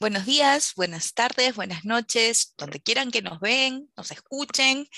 [0.00, 4.88] Buenos días, buenas tardes, buenas noches, donde quieran que nos ven, nos escuchen.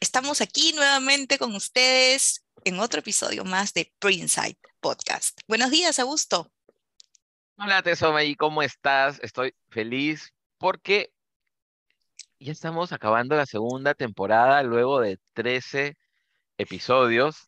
[0.00, 5.40] Estamos aquí nuevamente con ustedes en otro episodio más de Printside Podcast.
[5.48, 6.52] Buenos días, Augusto.
[7.56, 9.18] Hola, Tesoma, ¿y cómo estás?
[9.22, 11.10] Estoy feliz porque
[12.38, 15.96] ya estamos acabando la segunda temporada luego de 13
[16.58, 17.46] episodios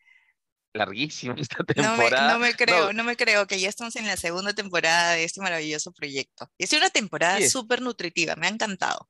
[0.76, 2.32] larguísimo esta temporada.
[2.32, 3.04] No me, creo, no.
[3.04, 6.48] me creo que ya estamos en la segunda temporada de este maravilloso proyecto.
[6.58, 9.08] Es una temporada súper nutritiva, me ha encantado.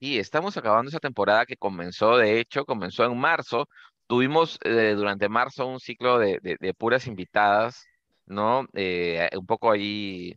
[0.00, 3.68] Y estamos acabando esa temporada que comenzó, de hecho, comenzó en marzo.
[4.06, 7.84] Tuvimos eh, durante marzo un ciclo de, de, puras invitadas,
[8.24, 8.66] ¿no?
[8.74, 10.34] Eh, un poco ahí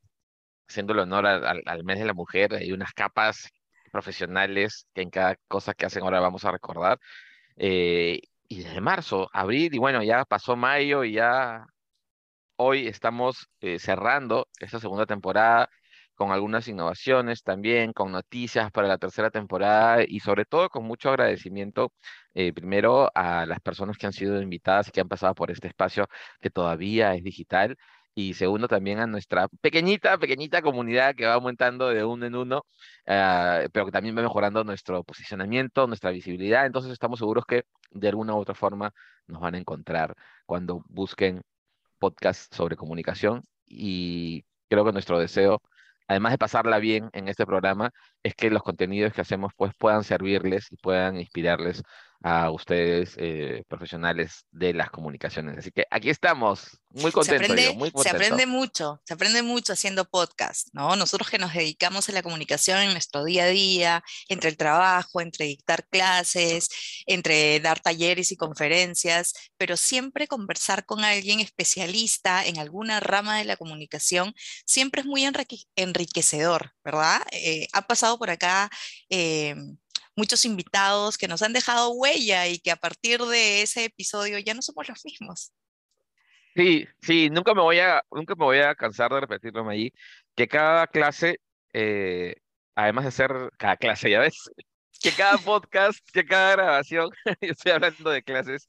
[0.67, 3.51] haciendo el honor al, al mes de la mujer, hay unas capas
[3.91, 6.99] profesionales que en cada cosa que hacen ahora vamos a recordar.
[7.57, 11.65] Eh, y desde marzo, abril, y bueno, ya pasó mayo y ya
[12.57, 15.69] hoy estamos eh, cerrando esta segunda temporada
[16.15, 21.09] con algunas innovaciones también, con noticias para la tercera temporada y sobre todo con mucho
[21.09, 21.93] agradecimiento
[22.33, 25.69] eh, primero a las personas que han sido invitadas y que han pasado por este
[25.69, 26.07] espacio
[26.41, 27.77] que todavía es digital
[28.13, 32.65] y segundo también a nuestra pequeñita, pequeñita comunidad que va aumentando de uno en uno,
[33.07, 36.65] ah, pero que también va mejorando nuestro posicionamiento, nuestra visibilidad.
[36.65, 38.93] Entonces estamos seguros que de alguna u otra forma
[39.27, 41.41] nos van a encontrar cuando busquen
[41.99, 45.61] podcasts sobre comunicación y creo que nuestro deseo
[46.11, 47.91] además de pasarla bien en este programa,
[48.23, 51.83] es que los contenidos que hacemos pues puedan servirles y puedan inspirarles
[52.23, 55.57] a ustedes, eh, profesionales de las comunicaciones.
[55.57, 57.47] Así que aquí estamos, muy contentos.
[57.47, 60.95] Se aprende, muy se aprende mucho, se aprende mucho haciendo podcast, ¿no?
[60.95, 65.21] Nosotros que nos dedicamos a la comunicación en nuestro día a día, entre el trabajo,
[65.21, 66.69] entre dictar clases,
[67.07, 73.45] entre dar talleres y conferencias, pero siempre conversar con alguien especialista en alguna rama de
[73.45, 74.33] la comunicación
[74.65, 75.23] siempre es muy
[75.75, 77.21] enriquecedor, ¿verdad?
[77.31, 78.69] Eh, ha pasado por acá.
[79.09, 79.55] Eh,
[80.15, 84.53] muchos invitados que nos han dejado huella y que a partir de ese episodio ya
[84.53, 85.53] no somos los mismos.
[86.55, 89.93] Sí, sí, nunca me voy a, nunca me voy a cansar de repetirlo allí,
[90.35, 91.39] que cada clase,
[91.73, 92.35] eh,
[92.75, 94.49] además de ser cada clase, ya ves,
[95.01, 97.09] que cada podcast, que cada grabación,
[97.41, 98.67] yo estoy hablando de clases,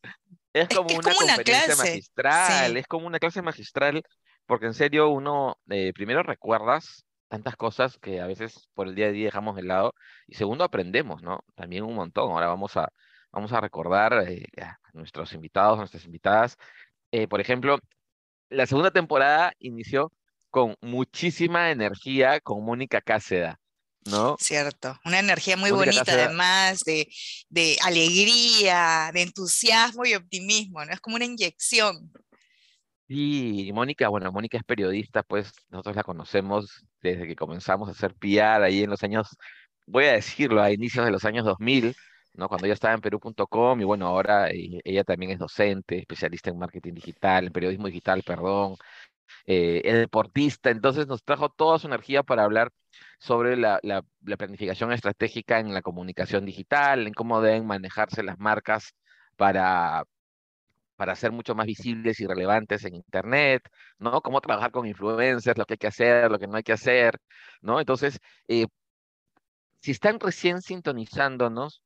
[0.53, 4.03] es como una conferencia magistral, es como una clase magistral,
[4.47, 9.07] porque en serio uno eh, primero recuerdas tantas cosas que a veces por el día
[9.07, 9.95] a día dejamos de lado.
[10.27, 11.43] Y segundo, aprendemos, ¿no?
[11.55, 12.31] También un montón.
[12.31, 12.93] Ahora vamos a,
[13.31, 16.59] vamos a recordar eh, a nuestros invitados, a nuestras invitadas.
[17.11, 17.79] Eh, por ejemplo,
[18.51, 20.13] la segunda temporada inició
[20.51, 23.59] con muchísima energía con Mónica Cáceda.
[24.05, 24.37] ¿no?
[24.39, 27.09] Cierto, una energía muy bonita, además de,
[27.49, 30.93] de, alegría, de entusiasmo y optimismo, ¿no?
[30.93, 32.13] Es como una inyección.
[33.13, 38.15] Sí, Mónica, bueno, Mónica es periodista, pues nosotros la conocemos desde que comenzamos a hacer
[38.15, 39.29] PR ahí en los años,
[39.87, 41.95] voy a decirlo, a inicios de los años 2000,
[42.33, 42.49] ¿no?
[42.49, 46.59] Cuando ella estaba en perú.com y bueno, ahora eh, ella también es docente, especialista en
[46.59, 48.77] marketing digital, en periodismo digital, perdón,
[49.47, 52.71] eh, es deportista, entonces nos trajo toda su energía para hablar
[53.19, 58.39] sobre la, la, la planificación estratégica en la comunicación digital, en cómo deben manejarse las
[58.39, 58.95] marcas
[59.37, 60.05] para
[61.03, 63.69] para ser mucho más visibles y relevantes en Internet,
[63.99, 64.21] ¿no?
[64.21, 67.19] Cómo trabajar con influencers, lo que hay que hacer, lo que no hay que hacer,
[67.61, 67.81] ¿no?
[67.81, 68.67] Entonces, eh,
[69.81, 71.83] si están recién sintonizándonos,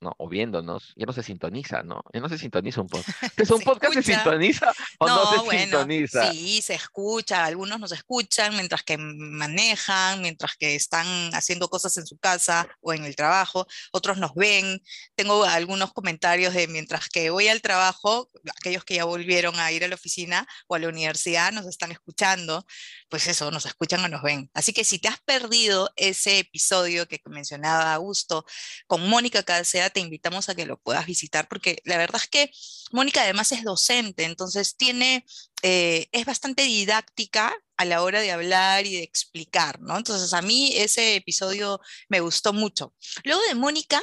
[0.00, 0.14] ¿no?
[0.18, 2.02] O viéndonos, ya no se sintoniza, ¿no?
[2.12, 3.22] Ya no se sintoniza un podcast.
[3.38, 6.30] ¿Es un podcast se sintoniza o no, se sintoniza?
[6.30, 12.06] Sí, se escucha, algunos nos escuchan mientras que manejan, mientras que están haciendo cosas en
[12.06, 14.82] su casa o en el trabajo, otros nos ven.
[15.14, 19.84] Tengo algunos comentarios de mientras que voy al trabajo, aquellos que ya volvieron a ir
[19.84, 22.66] a la oficina o a la universidad nos están escuchando,
[23.08, 24.50] pues eso, nos escuchan o nos ven.
[24.54, 28.44] Así que si te has perdido ese episodio que mencionaba Augusto
[28.86, 32.50] con Mónica Cáceres, te invitamos a que lo puedas visitar, porque la verdad es que
[32.92, 35.24] Mónica además es docente, entonces tiene,
[35.62, 39.96] eh, es bastante didáctica a la hora de hablar y de explicar, ¿no?
[39.96, 42.94] Entonces a mí ese episodio me gustó mucho.
[43.24, 44.00] Luego de Mónica,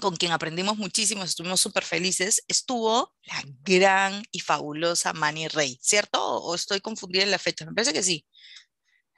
[0.00, 6.20] con quien aprendimos muchísimo, estuvimos súper felices, estuvo la gran y fabulosa Manny Rey, ¿cierto?
[6.20, 7.64] ¿O estoy confundida en la fecha?
[7.64, 8.26] Me parece que sí.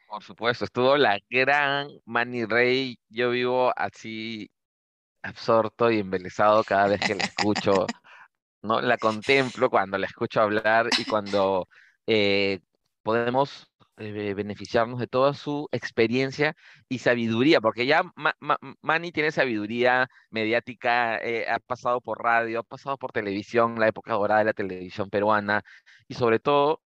[0.08, 2.98] Por supuesto, estuvo la gran Manny Rey.
[3.10, 4.50] Yo vivo así
[5.22, 7.92] absorto y embelesado cada vez que la escucho,
[8.62, 8.80] ¿no?
[8.80, 11.68] La contemplo cuando la escucho hablar y cuando
[12.06, 12.60] eh,
[13.02, 16.54] podemos eh, beneficiarnos de toda su experiencia
[16.88, 18.02] y sabiduría, porque ya
[18.82, 24.12] Manny tiene sabiduría mediática, eh, ha pasado por radio, ha pasado por televisión, la época
[24.14, 25.62] dorada de la televisión peruana,
[26.06, 26.82] y sobre todo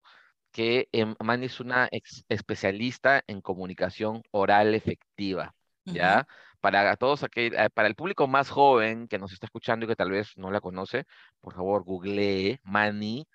[0.53, 1.89] que em, Manny es una
[2.29, 5.55] especialista en comunicación oral efectiva,
[5.85, 6.27] ¿ya?
[6.61, 9.97] Para todos aquel, eh, para el público más joven que nos está escuchando y que
[9.97, 11.05] tal vez no la conoce,
[11.41, 13.27] por favor, googlee Manny,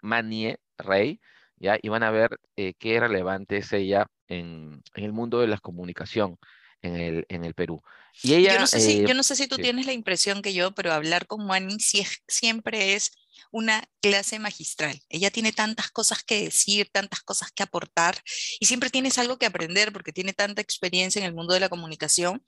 [0.00, 1.20] Manie Rey,
[1.56, 1.78] ¿ya?
[1.80, 6.38] Y van a ver eh, qué relevante es ella en, el mundo de la comunicación
[6.82, 7.82] en el, en el Perú.
[8.22, 10.40] Y ella, yo, no sé si, eh, yo no sé si tú tienes la impresión
[10.40, 13.10] que yo, pero hablar con Manny siempre es
[13.54, 15.00] una clase magistral.
[15.08, 18.20] Ella tiene tantas cosas que decir, tantas cosas que aportar
[18.58, 21.68] y siempre tienes algo que aprender porque tiene tanta experiencia en el mundo de la
[21.68, 22.44] comunicación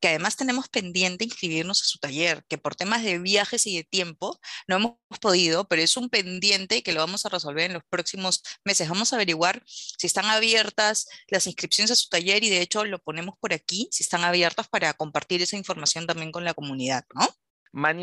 [0.00, 3.84] que además tenemos pendiente inscribirnos a su taller, que por temas de viajes y de
[3.84, 7.84] tiempo no hemos podido, pero es un pendiente que lo vamos a resolver en los
[7.90, 8.88] próximos meses.
[8.88, 12.98] Vamos a averiguar si están abiertas las inscripciones a su taller y de hecho lo
[12.98, 17.28] ponemos por aquí, si están abiertas para compartir esa información también con la comunidad, ¿no?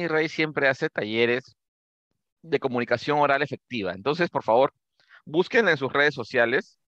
[0.08, 1.56] Rey siempre hace talleres
[2.44, 3.94] de comunicación oral efectiva.
[3.94, 4.74] Entonces, por favor,
[5.26, 6.80] busquen en sus redes sociales.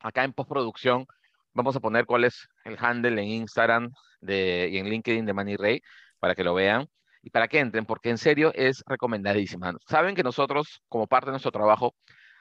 [0.00, 1.06] Acá en postproducción
[1.52, 3.90] vamos a poner cuál es el handle en Instagram
[4.22, 5.80] y en LinkedIn de Manny Rey
[6.18, 6.88] para que lo vean
[7.22, 9.74] y para que entren, porque en serio es recomendadísima.
[9.86, 11.94] Saben que nosotros, como parte de nuestro trabajo,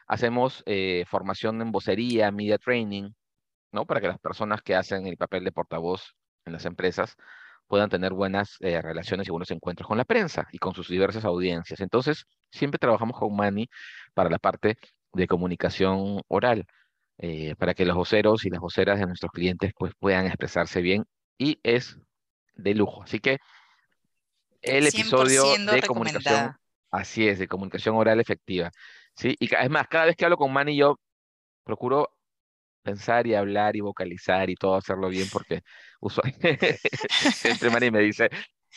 [0.07, 3.11] hacemos eh, formación en vocería, media training,
[3.71, 3.85] ¿no?
[3.85, 6.15] Para que las personas que hacen el papel de portavoz
[6.45, 7.15] en las empresas
[7.69, 11.23] puedan tener buenas eh, relaciones y buenos encuentros con la prensa y con sus diversas
[11.23, 11.79] audiencias.
[11.79, 13.69] Entonces, siempre trabajamos con Mani
[14.13, 14.77] para la parte
[15.13, 16.65] de comunicación oral,
[17.19, 21.05] eh, para que los voceros y las voceras de nuestros clientes pues, puedan expresarse bien
[21.37, 21.97] y es
[22.55, 23.03] de lujo.
[23.03, 23.37] Así que
[24.63, 26.55] el episodio de comunicación,
[26.89, 28.71] así es, de comunicación oral efectiva.
[29.15, 29.35] ¿sí?
[29.39, 30.99] Y es más, cada vez que hablo con Mani yo
[31.63, 32.09] procuro
[32.81, 35.61] pensar y hablar y vocalizar y todo hacerlo bien porque
[35.99, 36.79] usualmente
[37.33, 38.29] siempre Mari me dice,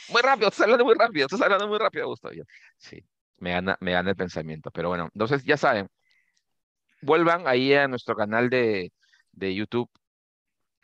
[0.08, 2.30] muy rápido, estás hablando muy rápido, estás hablando muy rápido, Gusto.
[2.76, 3.04] sí,
[3.38, 5.88] me gana, me gana el pensamiento, pero bueno, entonces ya saben,
[7.02, 8.92] vuelvan ahí a nuestro canal de,
[9.32, 9.90] de YouTube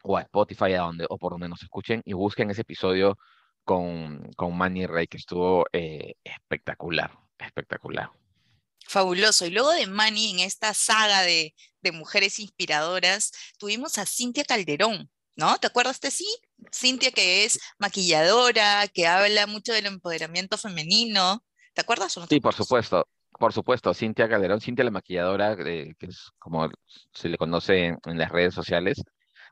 [0.03, 3.19] o a Spotify, a donde, o por donde nos escuchen y busquen ese episodio
[3.65, 8.11] con, con Manny Rey que estuvo eh, espectacular, espectacular.
[8.89, 9.45] Fabuloso.
[9.45, 11.55] Y luego de Manny, en esta saga de,
[11.93, 15.57] mujeres inspiradoras, tuvimos a Cintia Calderón, ¿no?
[15.57, 16.27] ¿Te acuerdas de sí?
[16.71, 21.43] Cintia que es maquilladora, que habla mucho del empoderamiento femenino.
[21.73, 23.09] ¿Te acuerdas o no sí, por supuesto.
[23.39, 26.69] Por supuesto, Cintia Calderón, Cintia la maquilladora, que es como
[27.13, 29.03] se le conoce en las redes sociales.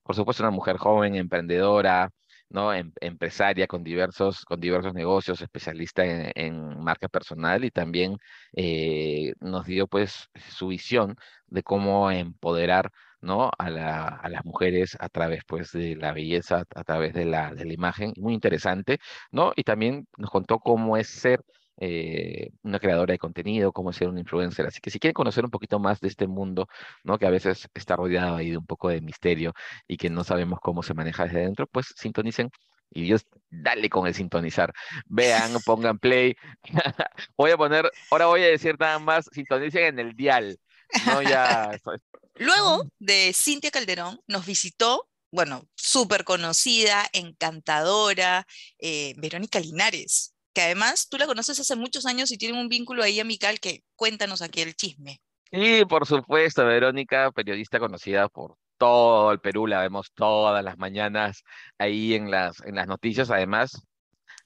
[0.02, 2.10] Por supuesto, una mujer joven, emprendedora,
[2.48, 2.72] ¿no?
[2.72, 8.16] Em, empresaria con diversos, con diversos negocios, especialista en, marca personal y también
[8.54, 11.16] eh, nos dio pues su visión
[11.48, 12.90] de cómo empoderar
[13.20, 13.50] ¿no?
[13.58, 17.52] A, la, a, las mujeres a través pues, de la belleza, a través de la,
[17.54, 18.98] de la imagen, muy interesante,
[19.32, 19.52] ¿no?
[19.56, 21.42] Y también nos contó cómo es ser
[21.78, 24.66] eh, una creadora de contenido, cómo ser un influencer.
[24.66, 26.68] Así que si quieren conocer un poquito más de este mundo,
[27.04, 27.18] ¿no?
[27.18, 29.54] que a veces está rodeado ahí de un poco de misterio
[29.86, 32.50] y que no sabemos cómo se maneja desde dentro, pues sintonicen
[32.90, 34.72] y Dios, dale con el sintonizar.
[35.06, 36.36] Vean, pongan play.
[37.36, 40.58] voy a poner, ahora voy a decir nada más, sintonicen en el dial.
[41.06, 41.70] No ya.
[42.36, 48.46] Luego de Cintia Calderón, nos visitó, bueno, súper conocida, encantadora,
[48.78, 53.02] eh, Verónica Linares que además tú la conoces hace muchos años y tienen un vínculo
[53.02, 55.20] ahí amical que cuéntanos aquí el chisme.
[55.52, 61.44] Sí, por supuesto, Verónica, periodista conocida por todo el Perú, la vemos todas las mañanas
[61.76, 63.30] ahí en las, en las noticias.
[63.30, 63.86] Además,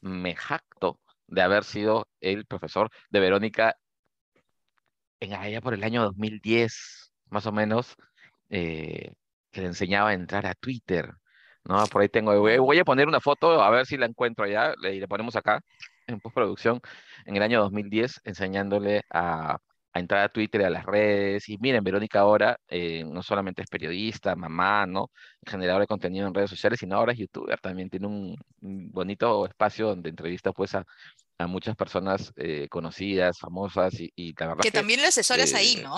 [0.01, 0.99] me jacto
[1.29, 3.77] de haber sido el profesor de Verónica
[5.21, 7.95] en allá por el año 2010, más o menos,
[8.49, 9.13] eh,
[9.53, 11.09] que le enseñaba a entrar a Twitter.
[11.63, 11.87] ¿no?
[11.87, 14.99] Por ahí tengo, voy a poner una foto, a ver si la encuentro allá, y
[14.99, 15.61] le ponemos acá
[16.13, 16.81] en postproducción
[17.27, 19.59] en el año 2010 enseñándole a,
[19.95, 21.49] entrar a Twitter, a las redes.
[21.49, 25.11] Y miren, Verónica ahora eh, no solamente es periodista, mamá, ¿no?
[25.47, 27.59] Generadora de contenido en redes sociales, sino ahora es youtuber.
[27.61, 30.85] También tiene un, bonito espacio donde entrevista pues a,
[31.47, 35.97] muchas personas eh, conocidas, famosas y, Que, también le asesoras ahí, eh, ¿no?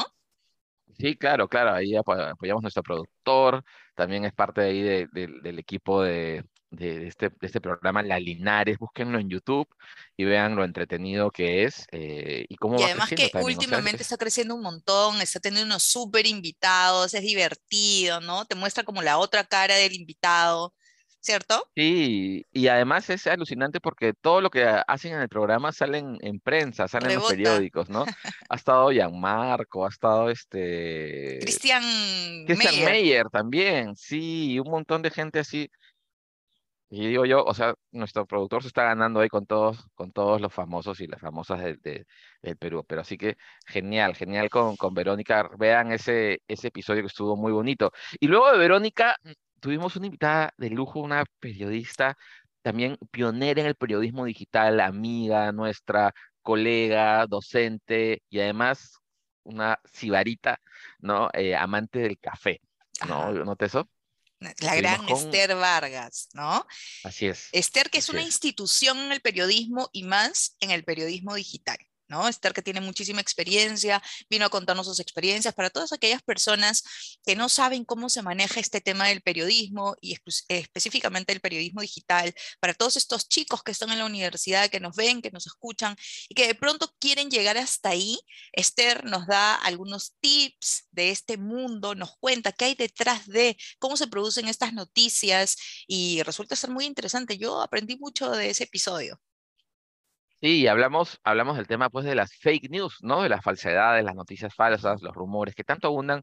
[0.99, 3.65] Sí, claro, claro, ahí apoyamos a nuestro productor,
[3.97, 8.79] también es parte de ahí del equipo de, de, este, de este programa, La Linares,
[8.79, 9.69] búsquenlo en YouTube
[10.17, 14.55] y vean lo entretenido que es eh, y cómo y además que últimamente está creciendo
[14.55, 18.47] un montón, está teniendo unos súper invitados, es divertido, ¿no?
[18.47, 20.75] Te muestra como la otra cara del invitado.
[21.23, 21.69] ¿cierto?
[21.77, 26.41] Sí, y además es alucinante porque todo lo que hacen en el programa salen en
[26.41, 28.05] prensa, salen en los periódicos, ¿no?
[28.49, 31.39] Ha estado Gianmarco, ha estado este...
[31.41, 31.83] Cristian
[32.45, 33.31] Christian Meyer.
[33.31, 35.71] también, sí, un montón de gente así.
[36.95, 40.43] Y digo yo, o sea, nuestro productor se está ganando ahí con todos, con todos
[40.43, 42.07] los famosos y las famosas de,
[42.43, 42.85] del Perú.
[42.87, 45.49] Pero así que genial, genial con, con Verónica.
[45.59, 47.93] Vean ese, ese episodio que estuvo muy bonito.
[48.21, 49.17] Y luego de Verónica,
[49.61, 52.15] tuvimos una invitada de lujo, una periodista
[52.61, 58.99] también pionera en el periodismo digital, amiga nuestra, colega, docente y además
[59.45, 60.61] una sibarita,
[61.01, 61.31] ¿no?
[61.33, 62.61] Eh, amante del café,
[63.09, 63.33] ¿no?
[63.33, 63.89] ¿Noté eso?
[64.59, 66.67] La gran Esther Vargas, ¿no?
[67.05, 67.49] Así es.
[67.53, 71.79] Esther, que es una institución en el periodismo y más en el periodismo digital.
[72.13, 72.29] ¿No?
[72.29, 76.85] Esther, que tiene muchísima experiencia, vino a contarnos sus experiencias para todas aquellas personas
[77.25, 82.35] que no saben cómo se maneja este tema del periodismo y específicamente el periodismo digital,
[82.61, 85.97] para todos estos chicos que están en la universidad, que nos ven, que nos escuchan
[86.29, 88.19] y que de pronto quieren llegar hasta ahí.
[88.53, 93.97] Esther nos da algunos tips de este mundo, nos cuenta qué hay detrás de cómo
[93.97, 97.39] se producen estas noticias y resulta ser muy interesante.
[97.39, 99.21] Yo aprendí mucho de ese episodio.
[100.43, 103.23] Sí, hablamos, hablamos del tema pues de las fake news, ¿no?
[103.23, 106.21] De las falsedades, las noticias falsas, los rumores que tanto abundan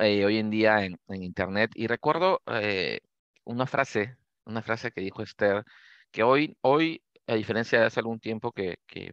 [0.00, 1.70] eh, hoy en día en, Internet.
[1.74, 3.00] Y recuerdo eh,
[3.44, 4.16] una frase,
[4.46, 5.64] una frase que dijo Esther,
[6.10, 9.12] que hoy, hoy, a diferencia de hace algún tiempo que, que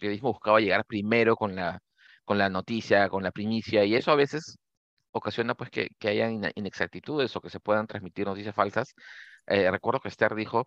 [0.00, 1.80] el buscaba llegar primero con la,
[2.24, 4.58] con la noticia, con la primicia, y eso a veces
[5.12, 8.94] ocasiona pues que, que haya inexactitudes o que se puedan transmitir noticias falsas.
[9.48, 10.64] Eh, recuerdo que Esther dijo,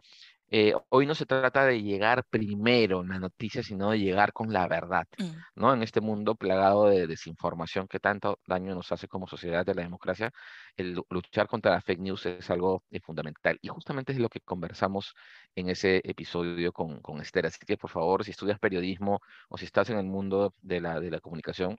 [0.54, 4.52] eh, hoy no se trata de llegar primero en la noticia, sino de llegar con
[4.52, 5.32] la verdad, mm.
[5.56, 5.74] ¿no?
[5.74, 9.84] En este mundo plagado de desinformación que tanto daño nos hace como sociedad de la
[9.84, 10.32] democracia,
[10.76, 13.58] el luchar contra la fake news es algo eh, fundamental.
[13.62, 15.14] Y justamente es lo que conversamos
[15.56, 17.46] en ese episodio con, con Esther.
[17.46, 21.00] Así que, por favor, si estudias periodismo o si estás en el mundo de la,
[21.00, 21.78] de la comunicación,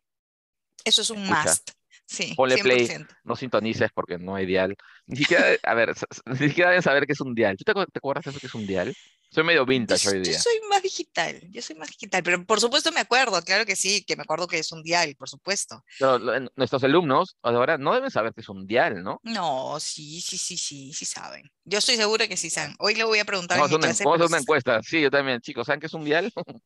[0.85, 1.73] eso es un must.
[2.07, 2.89] Sí, Ponle play,
[3.25, 4.77] no sintonices porque no hay dial.
[5.07, 5.95] Ni siquiera, a ver,
[6.27, 7.57] ni siquiera deben saber qué es un dial.
[7.57, 8.95] ¿Tú te, acuerdas de eso que es un dial?
[9.31, 10.35] Soy medio vintage hoy día.
[10.35, 13.77] Yo soy más digital, yo soy más digital, pero por supuesto me acuerdo, claro que
[13.77, 15.83] sí, que me acuerdo que es un dial, por supuesto.
[15.99, 16.19] Pero
[16.55, 19.21] nuestros alumnos ahora no deben saber que es un dial, ¿no?
[19.23, 21.51] No, sí, sí, sí, sí, sí saben.
[21.65, 22.77] Yo estoy segura que sí saben.
[22.79, 24.83] Hoy le voy a preguntar vamos en mi una encuesta?
[24.83, 26.31] Sí, yo también, chicos, ¿saben qué es un dial?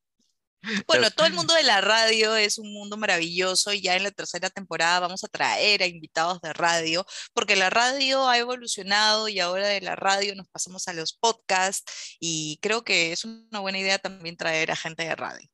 [0.86, 4.10] Bueno, todo el mundo de la radio es un mundo maravilloso y ya en la
[4.10, 9.40] tercera temporada vamos a traer a invitados de radio, porque la radio ha evolucionado y
[9.40, 13.78] ahora de la radio nos pasamos a los podcasts y creo que es una buena
[13.78, 15.48] idea también traer a gente de radio,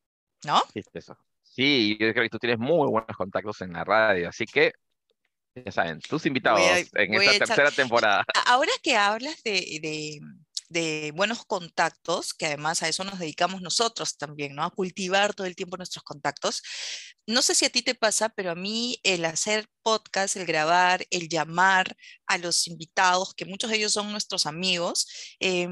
[0.44, 0.62] ¿no?
[0.72, 1.16] Sí, eso.
[1.42, 4.72] Sí, yo creo que tú tienes muy buenos contactos en la radio, así que
[5.54, 6.60] ya saben, tus invitados
[6.94, 8.24] en esta tercera temporada.
[8.46, 10.20] Ahora que hablas de de
[11.14, 14.64] buenos contactos, que además a eso nos dedicamos nosotros también, ¿no?
[14.64, 16.62] A cultivar todo el tiempo nuestros contactos.
[17.26, 21.06] No sé si a ti te pasa, pero a mí el hacer podcast, el grabar,
[21.10, 25.06] el llamar a los invitados, que muchos de ellos son nuestros amigos,
[25.40, 25.68] eh,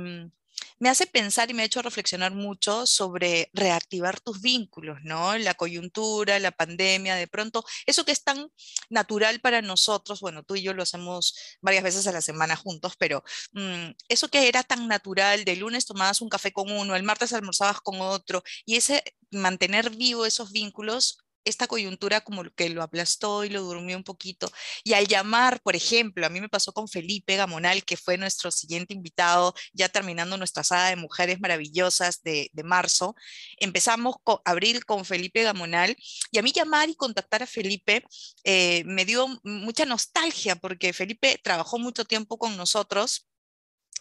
[0.78, 5.36] me hace pensar y me ha hecho reflexionar mucho sobre reactivar tus vínculos, ¿no?
[5.38, 8.50] La coyuntura, la pandemia, de pronto, eso que es tan
[8.88, 12.94] natural para nosotros, bueno, tú y yo lo hacemos varias veces a la semana juntos,
[12.98, 17.02] pero mm, eso que era tan natural, de lunes tomabas un café con uno, el
[17.02, 22.82] martes almorzabas con otro, y ese mantener vivo esos vínculos esta coyuntura como que lo
[22.82, 24.50] aplastó y lo durmió un poquito.
[24.84, 28.50] Y al llamar, por ejemplo, a mí me pasó con Felipe Gamonal, que fue nuestro
[28.50, 33.14] siguiente invitado, ya terminando nuestra sala de mujeres maravillosas de, marzo.
[33.56, 35.96] Empezamos a abril con Felipe Gamonal
[36.30, 38.04] y a mí llamar y contactar a Felipe
[38.44, 43.29] eh, me dio mucha nostalgia porque Felipe trabajó mucho tiempo con nosotros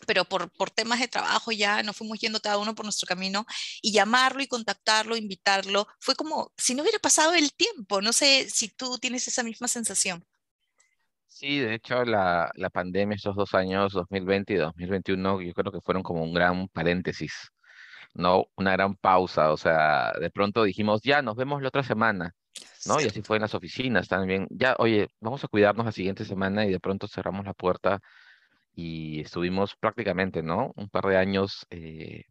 [0.05, 3.45] pero por, por, temas de trabajo ya nos fuimos yendo cada uno por nuestro camino
[3.81, 8.01] y llamarlo y contactarlo, invitarlo, fue como si no hubiera pasado el tiempo.
[8.01, 10.25] No sé si tú tienes esa misma sensación.
[11.39, 15.79] Sí, de hecho la, la pandemia, estos dos años, 2020 y 2021, yo creo que
[15.79, 17.31] fueron como un gran paréntesis,
[18.13, 18.45] ¿no?
[18.57, 22.35] Una gran pausa, o sea, de pronto dijimos, ya, nos vemos la otra semana,
[22.85, 22.99] ¿no?
[22.99, 26.65] Y así fue en las oficinas también, ya, oye, vamos a cuidarnos la siguiente semana
[26.65, 28.01] y de pronto cerramos la puerta
[28.75, 30.73] y estuvimos prácticamente, ¿no?
[30.75, 32.25] Un par de años eh,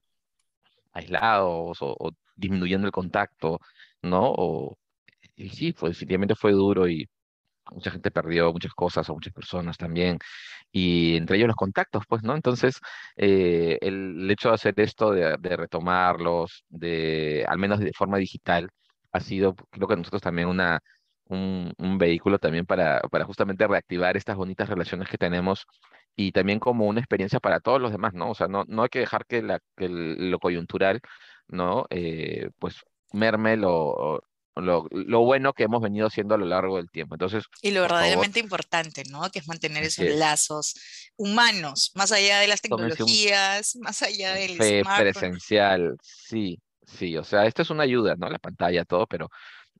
[0.92, 3.60] aislados o, disminuyendo el contacto,
[4.02, 4.76] ¿no?
[5.36, 7.08] y sí, pues definitivamente fue duro y,
[7.70, 10.18] mucha gente perdió muchas cosas o muchas personas también,
[10.72, 12.34] y entre ellos los contactos, pues, ¿no?
[12.34, 12.80] Entonces,
[13.16, 18.68] eh, el, hecho de hacer esto, de, de, retomarlos, de, al menos de forma digital,
[19.12, 20.80] ha sido, creo que nosotros también una,
[21.26, 25.66] un, un vehículo también para, para justamente reactivar estas bonitas relaciones que tenemos
[26.20, 28.28] y también como una experiencia para todos los demás, ¿no?
[28.28, 31.00] O sea, no, no hay que dejar que, la, que lo coyuntural,
[31.46, 31.86] ¿no?
[31.90, 32.74] Eh, pues
[33.12, 34.20] merme lo,
[34.56, 37.14] lo, lo, bueno que hemos venido haciendo a lo largo del tiempo.
[37.14, 39.30] Entonces, y lo verdaderamente importante, ¿no?
[39.30, 40.74] Que es mantener esos lazos
[41.16, 47.46] humanos, más allá de las tecnologías, más allá del fe presencial, sí, sí, o sea,
[47.46, 48.28] esto es una ayuda, ¿no?
[48.28, 49.30] La pantalla, todo, pero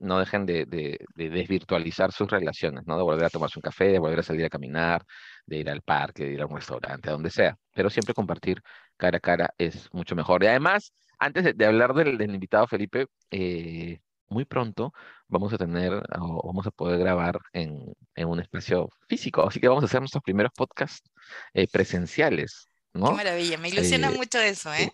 [0.01, 2.97] no dejen de, de, de, desvirtualizar sus relaciones, ¿no?
[2.97, 5.05] De volver a tomarse un café, de volver a salir a caminar,
[5.47, 7.57] de ir al parque, de ir a un restaurante, a donde sea.
[7.75, 8.63] Pero siempre compartir
[8.97, 10.43] cara a cara es mucho mejor.
[10.43, 14.93] Y además, antes de, hablar del, del, invitado Felipe, eh, muy pronto
[15.27, 19.47] vamos a tener o vamos a poder grabar en, en, un espacio físico.
[19.47, 21.11] Así que vamos a hacer nuestros primeros podcasts
[21.55, 23.11] eh, presenciales, ¿no?
[23.11, 24.93] Qué maravilla, me ilusiona eh, mucho eso, ¿eh?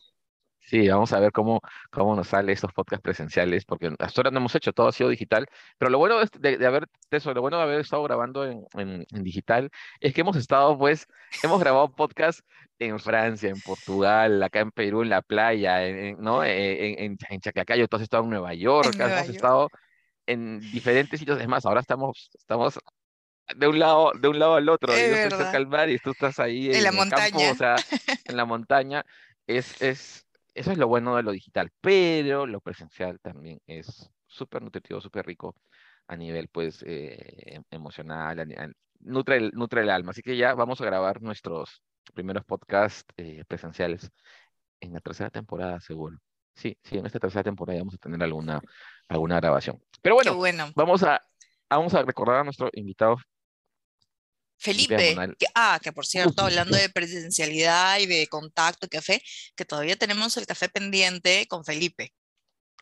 [0.66, 4.38] Sí, vamos a ver cómo, cómo nos sale estos podcasts presenciales, porque hasta ahora no
[4.38, 7.58] hemos hecho, todo ha sido digital, pero lo bueno de, de haber, eso, lo bueno
[7.58, 11.06] de haber estado grabando en, en, en, digital es que hemos estado, pues,
[11.42, 12.42] hemos grabado podcasts
[12.78, 16.42] en Francia, en Portugal, acá en Perú, en la playa, en, ¿no?
[16.42, 19.28] En, en, en Chacacayo, tú has estado en Nueva York, en Nueva hemos York.
[19.28, 19.70] estado
[20.26, 22.78] en diferentes sitios, es más, ahora estamos, estamos
[23.56, 25.58] de un lado, de un lado al otro, Es yo estoy cerca verdad.
[25.58, 27.50] del mar y tú estás ahí En la el campo, montaña.
[27.50, 27.86] o sea,
[28.24, 29.04] en la montaña,
[29.46, 34.62] es, es, eso es lo bueno de lo digital, pero lo presencial también es súper
[34.62, 35.56] nutritivo, súper rico
[36.06, 38.70] a nivel, pues, eh, emocional, a ni- a-
[39.00, 40.10] nutre el, nutre el alma.
[40.10, 41.82] Así que ya vamos a grabar nuestros
[42.14, 44.10] primeros podcasts eh, presenciales
[44.80, 46.18] en la tercera temporada, seguro.
[46.54, 48.60] Sí, sí, en esta tercera temporada vamos a tener alguna,
[49.08, 49.82] alguna grabación.
[50.02, 50.72] Pero bueno, bueno.
[50.76, 51.20] vamos a,
[51.68, 53.16] vamos a recordar a nuestro invitado
[54.58, 59.22] Felipe que, ah, que por cierto, hablando de presencialidad y de contacto, café,
[59.56, 62.14] que todavía tenemos el café pendiente con Felipe,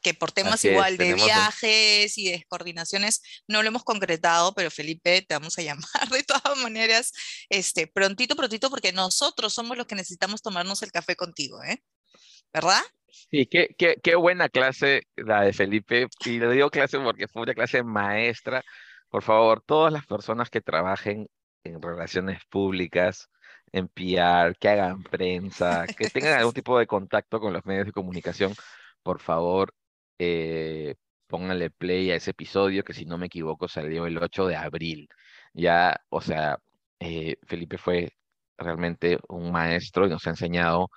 [0.02, 3.84] que por temas Así es, igual de un- viajes y de coordinaciones no lo hemos
[3.84, 7.12] concretado, pero Felipe, te vamos a llamar de todas maneras,
[7.48, 11.82] este, prontito, prontito, porque nosotros somos los que necesitamos tomarnos el café contigo, ¿eh?
[12.52, 12.82] ¿Verdad?
[13.30, 16.06] Sí, qué, qué, qué buena clase la de Felipe.
[16.24, 18.62] Y le digo clase porque fue una clase maestra.
[19.08, 21.28] Por favor, todas las personas que trabajen
[21.64, 23.28] en relaciones públicas,
[23.72, 27.92] en PR, que hagan prensa, que tengan algún tipo de contacto con los medios de
[27.92, 28.54] comunicación,
[29.02, 29.74] por favor,
[30.18, 30.94] eh,
[31.26, 35.08] pónganle play a ese episodio que si no me equivoco salió el 8 de abril.
[35.54, 36.58] Ya, o sea,
[37.00, 38.12] eh, Felipe fue
[38.58, 40.90] realmente un maestro y nos ha enseñado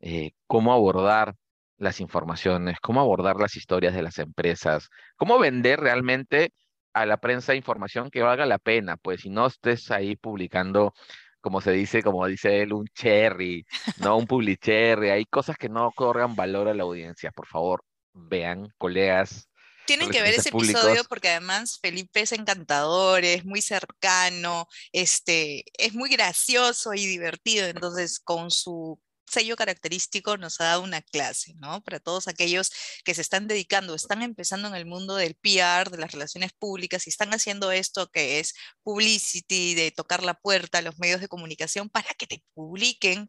[0.00, 1.34] eh, cómo abordar
[1.78, 6.52] las informaciones, cómo abordar las historias de las empresas, cómo vender realmente
[6.94, 10.94] a la prensa información que valga la pena, pues si no estés ahí publicando,
[11.40, 13.66] como se dice, como dice él, un cherry,
[13.98, 18.68] no un publicherry, hay cosas que no otorgan valor a la audiencia, por favor, vean,
[18.78, 19.48] colegas,
[19.86, 25.94] Tienen que ver ese episodio porque además Felipe es encantador, es muy cercano, este, es
[25.94, 31.82] muy gracioso y divertido, entonces con su sello característico nos ha dado una clase, ¿no?
[31.82, 32.70] Para todos aquellos
[33.04, 37.06] que se están dedicando, están empezando en el mundo del PR, de las relaciones públicas
[37.06, 41.28] y están haciendo esto que es publicity, de tocar la puerta a los medios de
[41.28, 43.28] comunicación para que te publiquen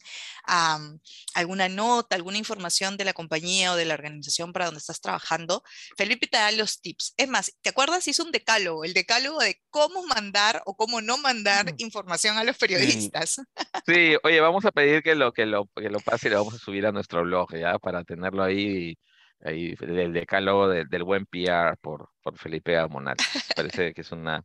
[1.33, 5.63] alguna nota, alguna información de la compañía o de la organización para donde estás trabajando.
[5.97, 7.13] Felipe te da los tips.
[7.17, 8.07] Es más, ¿te acuerdas?
[8.07, 11.75] Hizo un decálogo, el decálogo de cómo mandar o cómo no mandar Mm.
[11.77, 13.37] información a los sí, periodistas.
[13.85, 16.55] sí, oye, vamos a pedir que lo, que lo, que lo pase y lo vamos
[16.55, 18.97] a subir a nuestro blog, ya, para tenerlo ahí,
[19.41, 23.15] ahí del decálogo de- del buen PR por, por Felipe Amonal.
[23.55, 24.41] Parece que es una,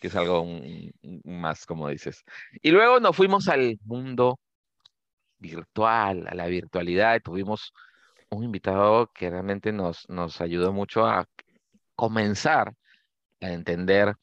[0.00, 2.24] que es algo un- un más, como dices.
[2.62, 4.40] Y luego nos fuimos al mundo
[5.38, 7.72] virtual, a la virtualidad, y tuvimos
[8.30, 11.26] un invitado que realmente nos, nos ayudó mucho a
[11.96, 12.72] comenzar
[13.42, 14.14] a entender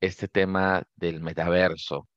[0.00, 2.08] este tema del metaverso,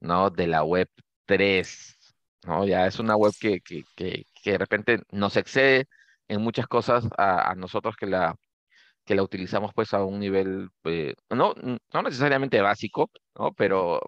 [0.00, 0.30] ¿no?
[0.30, 0.88] De la web
[1.26, 1.97] 3,
[2.44, 2.66] ¿no?
[2.66, 5.86] Ya es una web que, que, que, que de repente nos excede
[6.28, 8.34] en muchas cosas a, a nosotros que la,
[9.04, 13.52] que la utilizamos pues a un nivel, eh, no, no necesariamente básico, ¿no?
[13.54, 14.00] Pero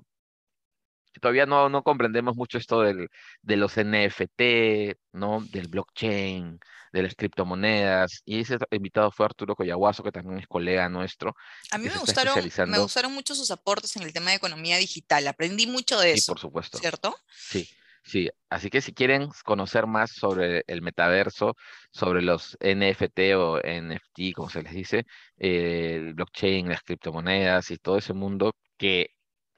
[1.20, 3.08] todavía no, no comprendemos mucho esto del,
[3.42, 5.40] de los NFT, ¿no?
[5.50, 6.60] Del blockchain,
[6.92, 8.20] de las criptomonedas.
[8.24, 11.34] Y ese invitado fue Arturo Coyahuaso, que también es colega nuestro,
[11.70, 12.34] A mí me gustaron,
[12.66, 15.26] me gustaron mucho sus aportes en el tema de economía digital.
[15.26, 16.78] Aprendí mucho de Sí, eso, por supuesto.
[16.78, 17.16] ¿cierto?
[17.28, 17.68] Sí,
[18.02, 18.30] sí.
[18.48, 21.54] Así que si quieren conocer más sobre el metaverso,
[21.90, 27.76] sobre los NFT o NFT, como se les dice, eh, el blockchain, las criptomonedas y
[27.78, 29.10] todo ese mundo, que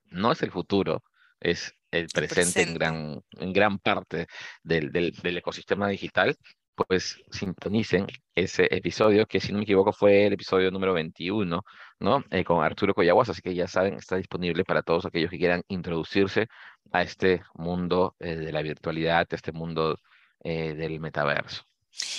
[0.07, 1.02] no es el futuro,
[1.40, 4.26] es el presente, En, gran, en gran parte
[4.62, 6.37] del, del, del ecosistema digital,
[6.75, 11.63] pues sintonicen ese episodio, que si no me equivoco fue el episodio número 21,
[12.01, 12.25] ¿no?
[12.31, 15.63] Eh, con Arturo Coyaguas, así que ya saben, está disponible para todos aquellos que quieran
[15.69, 16.49] introducirse
[16.93, 19.99] a este mundo eh, de la virtualidad, este mundo
[20.45, 21.65] eh, del metaverso.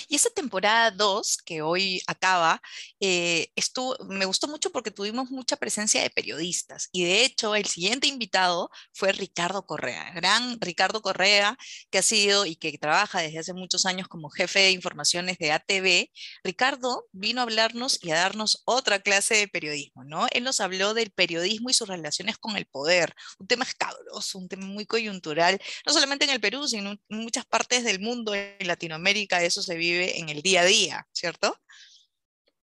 [0.08, 2.60] Y esa temporada 2, que hoy acaba,
[3.00, 6.88] eh, estuvo, me gustó mucho porque tuvimos mucha presencia de periodistas.
[6.92, 11.56] Y de hecho, el siguiente invitado fue Ricardo Correa, gran Ricardo Correa,
[11.90, 15.52] que ha sido y que trabaja desde hace muchos años como jefe de informaciones de
[15.52, 16.10] ATV.
[16.42, 20.26] Ricardo vino a hablarnos y a darnos otra clase de periodismo, ¿no?
[20.32, 24.48] Él nos habló del periodismo y sus relaciones con el poder, un tema escabroso, un
[24.48, 28.66] tema muy coyuntural, no solamente en el Perú, sino en muchas partes del mundo, en
[28.66, 31.56] Latinoamérica, eso se vive en el día a día, ¿cierto?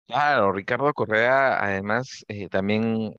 [0.07, 3.15] Claro, Ricardo Correa, además, eh, también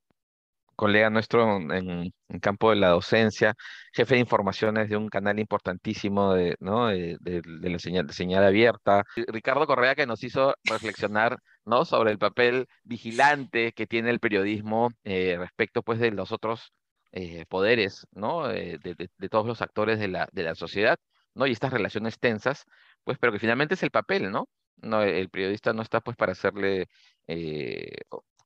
[0.82, 3.54] colega nuestro en, campo de la docencia,
[3.94, 9.04] jefe de informaciones de un canal importantísimo de, la señal, de señal abierta.
[9.28, 11.86] Ricardo Correa que nos hizo reflexionar ¿no?
[11.86, 16.74] sobre el papel vigilante que tiene el periodismo eh, respecto pues, de los otros
[17.12, 18.48] eh, poderes, ¿no?
[18.48, 20.98] de, de, todos los actores de la, de la sociedad,
[21.36, 21.48] ¿no?
[21.48, 22.66] y estas relaciones tensas
[23.04, 24.50] pues, pero que finalmente es el papel, ¿no?
[24.78, 26.88] No, el periodista no está pues para hacerle
[27.28, 27.96] eh,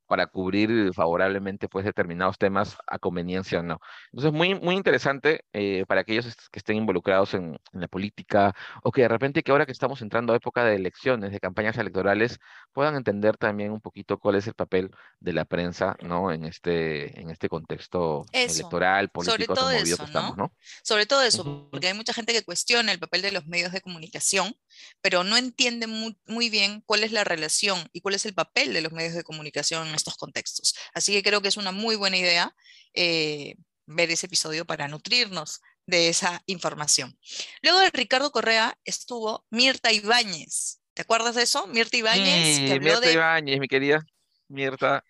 [0.08, 3.80] para cubrir favorablemente pues determinados temas a conveniencia o no.
[4.12, 8.92] Entonces, muy, muy interesante eh, para aquellos que estén involucrados en, en, la política o
[8.92, 12.40] que de repente que ahora que estamos entrando a época de elecciones, de campañas electorales,
[12.72, 16.32] puedan entender también un poquito cuál es el papel de la prensa, ¿no?
[16.32, 18.60] En este, en este contexto eso.
[18.60, 20.54] electoral, político, Sobre todo eso, estamos, ¿no?
[20.84, 23.82] Sobre todo eso, porque hay mucha gente que cuestiona el papel de los medios de
[23.82, 24.56] comunicación,
[25.02, 28.74] pero no entiende muy, muy bien cuál es la relación y cuál es el papel
[28.74, 30.76] de los medios de comunicación estos contextos.
[30.94, 32.56] Así que creo que es una muy buena idea
[32.94, 33.56] eh,
[33.86, 37.18] ver ese episodio para nutrirnos de esa información.
[37.62, 40.82] Luego de Ricardo Correa estuvo Mirta Ibáñez.
[40.94, 41.68] ¿Te acuerdas de eso?
[41.68, 42.58] Mirta Ibáñez.
[42.58, 43.14] Sí, que habló Mirta de...
[43.14, 44.06] Ibáñez, mi querida
[44.48, 45.04] Mirta,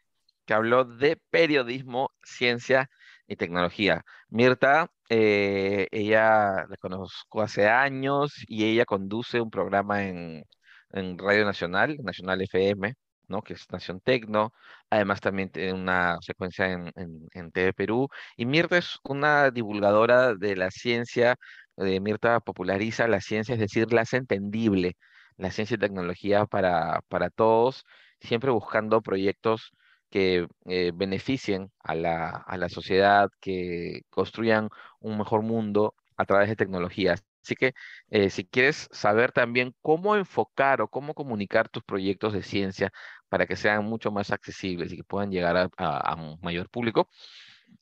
[0.46, 2.90] que habló de periodismo, ciencia
[3.28, 4.04] y tecnología.
[4.30, 10.46] Mirta, eh, ella la conozco hace años y ella conduce un programa en,
[10.92, 12.96] en Radio Nacional, Nacional FM,
[13.28, 13.42] ¿no?
[13.42, 14.54] que es Nación Tecno,
[14.90, 16.92] además también tiene una secuencia en,
[17.34, 21.36] en, TV Perú, y Mirta es una divulgadora de la ciencia,
[21.78, 24.98] eh, Mirta populariza la ciencia, es decir, la hace entendible,
[25.38, 27.84] la ciencia y tecnología para, para todos,
[28.20, 29.72] siempre buscando proyectos
[30.10, 36.50] que eh, beneficien a la, a la sociedad, que construyan un mejor mundo a través
[36.50, 37.24] de tecnologías.
[37.46, 37.74] Así que
[38.10, 42.92] eh, si quieres saber también cómo enfocar o cómo comunicar tus proyectos de ciencia
[43.30, 46.70] para que sean mucho más accesibles y que puedan llegar a, a, a un mayor
[46.70, 47.10] público,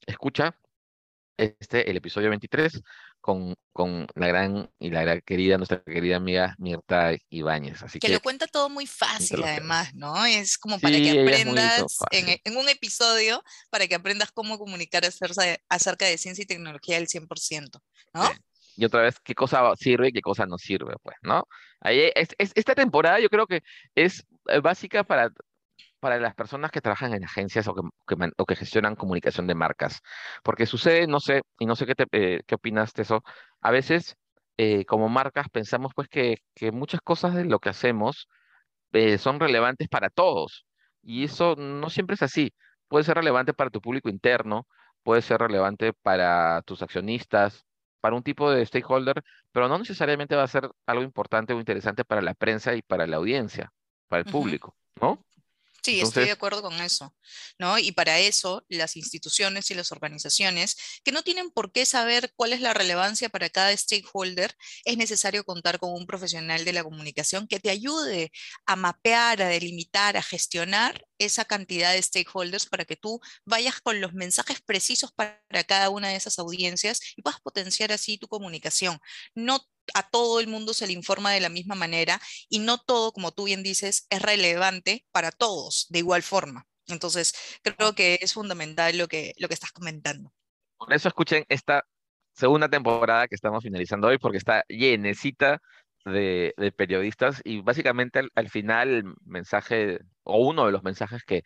[0.06, 0.56] escucha
[1.38, 2.82] este, el episodio 23,
[3.19, 7.82] con, con la gran y la gran querida, nuestra querida amiga Mirta Ibáñez.
[7.82, 10.26] Así que, que lo cuenta todo muy fácil, además, ¿no?
[10.26, 15.06] Es como para sí, que aprendas en, en, un episodio, para que aprendas cómo comunicar
[15.06, 17.82] acerca, acerca de ciencia y tecnología al 100%,
[18.13, 18.28] ¿no?
[18.28, 18.34] Sí
[18.76, 21.44] y otra vez qué cosa sirve y qué cosa no sirve, pues, ¿no?
[21.82, 23.62] Ahí es, es, esta temporada yo creo que
[23.96, 25.32] es eh, básica para,
[26.00, 27.82] para las personas que trabajan en agencias o que,
[28.38, 30.02] o que gestionan comunicación de marcas,
[30.44, 33.24] porque sucede, no sé, y no sé qué, eh, qué opinas de eso,
[33.62, 34.16] a veces
[34.58, 38.28] eh, como marcas pensamos pues que, que, muchas cosas de lo que hacemos
[39.18, 40.66] son relevantes para todos,
[41.02, 42.54] y eso no siempre es así,
[42.88, 44.68] puede ser relevante para tu público interno,
[45.04, 47.66] puede ser relevante para tus accionistas,
[48.04, 52.04] para un tipo de stakeholder, pero no necesariamente va a ser algo importante o interesante
[52.04, 53.72] para la prensa y para la audiencia,
[54.10, 54.34] para el uh -huh.
[54.34, 55.26] público, ¿no?
[55.86, 57.16] Sí, Entonces, estoy de acuerdo con eso,
[57.58, 57.80] ¿no?
[57.80, 62.52] Y para eso las instituciones y las organizaciones que no tienen por qué saber cuál
[62.52, 67.48] es la relevancia para cada stakeholder, es necesario contar con un profesional de la comunicación
[67.48, 68.32] que te ayude
[68.66, 74.02] a mapear, a delimitar, a gestionar esa cantidad de stakeholders para que tú vayas con
[74.02, 78.99] los mensajes precisos para cada una de esas audiencias y puedas potenciar así tu comunicación.
[79.36, 79.60] No
[79.93, 83.32] a todo el mundo se le informa de la misma manera y no todo, como
[83.32, 86.67] tú bien dices, es relevante para todos de igual forma.
[86.88, 90.34] Entonces, creo que es fundamental lo que, lo que estás comentando.
[90.78, 91.86] Por eso escuchen esta
[92.34, 95.62] segunda temporada que estamos finalizando hoy, porque está llenecita
[96.06, 101.24] de, de periodistas y básicamente al, al, final el mensaje, o uno de los mensajes
[101.24, 101.44] que,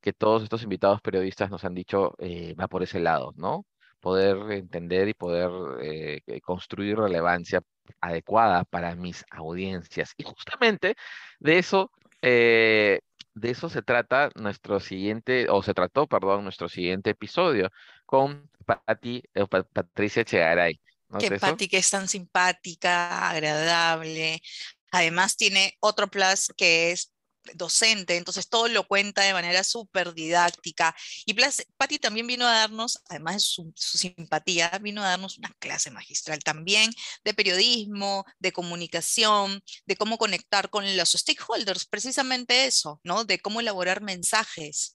[0.00, 3.66] que todos estos invitados periodistas nos han dicho eh, va por ese lado, ¿no?
[4.00, 5.50] Poder entender y poder
[5.82, 7.62] eh, construir relevancia
[8.00, 10.14] adecuada para mis audiencias.
[10.16, 10.94] Y justamente
[11.38, 11.90] de eso
[12.22, 13.00] eh,
[13.34, 17.70] de eso se trata nuestro siguiente, o se trató, perdón, nuestro siguiente episodio
[18.04, 20.80] con Patti, eh, Patricia Chegaray.
[21.08, 24.42] ¿No que Patti que es tan simpática, agradable.
[24.92, 27.12] Además tiene otro plus que es
[27.54, 30.94] docente, entonces todo lo cuenta de manera súper didáctica.
[31.26, 31.34] Y
[31.76, 36.40] Patti también vino a darnos, además de su, simpatía, vino a darnos una clase magistral
[36.40, 36.90] también
[37.24, 43.24] de periodismo, de comunicación, de cómo conectar con los stakeholders, precisamente eso, ¿no?
[43.24, 44.92] De cómo elaborar mensajes.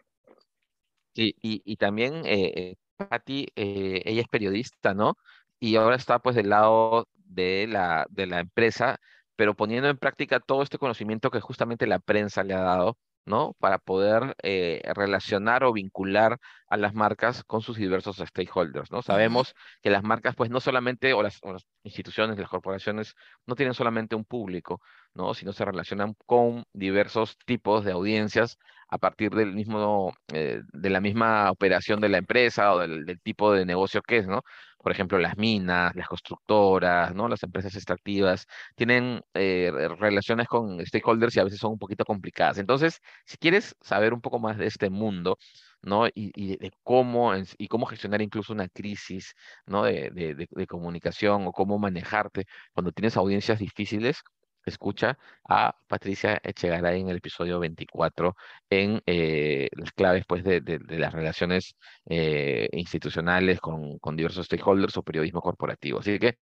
[1.14, 5.18] Sí, y, también eh, Patti, eh, ella es periodista, ¿no?
[5.60, 9.00] Y ahora está pues del lado de la, de la empresa
[9.36, 13.54] pero poniendo en práctica todo este conocimiento que justamente la prensa le ha dado, ¿no?
[13.60, 19.02] Para poder eh, relacionar o vincular a las marcas con sus diversos stakeholders, ¿no?
[19.02, 21.40] Sabemos que las marcas, pues no solamente, o las,
[21.84, 24.82] instituciones, las corporaciones, no tienen solamente un público,
[25.14, 25.34] ¿no?
[25.34, 28.58] Sino se relacionan con diversos tipos de audiencias
[28.96, 33.54] a partir del mismo, eh, de la misma operación de la empresa o del, tipo
[33.54, 34.44] de negocio que es, ¿no?
[34.82, 37.28] por ejemplo, las minas, las constructoras, ¿no?
[37.28, 42.60] las empresas extractivas, tienen eh, relaciones con stakeholders y a veces son un poquito complicadas.
[42.60, 45.38] Entonces, si quieres saber un poco más de este mundo,
[45.82, 46.08] ¿no?
[46.14, 49.84] Y, de cómo, y cómo gestionar incluso una crisis, ¿no?
[49.84, 54.24] De, de, comunicación o cómo manejarte cuando tienes audiencias difíciles,
[54.70, 58.36] escucha a Patricia Echegaray en el episodio 24
[58.70, 61.76] en eh, las claves pues, de, las relaciones
[62.08, 66.00] eh, institucionales con, con, diversos stakeholders o periodismo corporativo.
[66.00, 66.40] Así que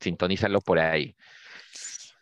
[0.00, 1.14] sintonízalo por ahí.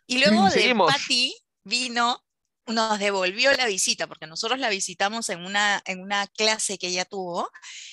[0.07, 2.23] Y luego de Patti vino,
[2.66, 7.05] nos devolvió la visita, porque nosotros la visitamos en una, en una clase que ella
[7.05, 7.51] tuvo,